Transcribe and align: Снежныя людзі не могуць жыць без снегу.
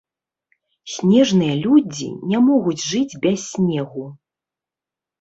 Снежныя 0.93 1.55
людзі 1.65 2.09
не 2.33 2.39
могуць 2.49 2.81
жыць 2.89 3.19
без 3.29 3.39
снегу. 3.53 4.05